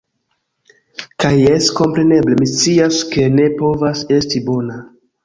Kaj 1.23 1.33
jes, 1.39 1.67
kompreneble, 1.79 2.37
mi 2.39 2.47
scias, 2.53 2.97
ke 3.13 3.27
ne 3.35 3.47
povas 3.61 4.03
esti 4.17 4.43
bona. 4.49 4.81